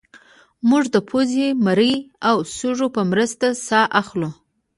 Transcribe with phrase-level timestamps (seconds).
[0.69, 1.93] موږ د پوزې مرۍ
[2.29, 4.29] او سږو په مرسته ساه اخلو